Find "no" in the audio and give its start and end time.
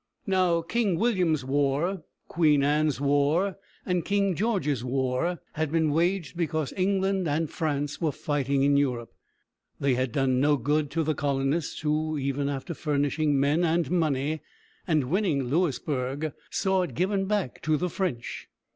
10.39-10.57